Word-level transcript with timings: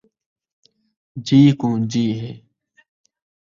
جی 1.25 1.39
کوں 1.59 1.75
جی 1.91 2.05
ہے 2.19 2.31